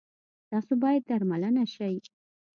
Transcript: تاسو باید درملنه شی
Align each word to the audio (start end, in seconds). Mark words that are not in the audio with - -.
تاسو 0.49 0.73
باید 0.83 1.01
درملنه 1.09 1.65
شی 1.75 1.95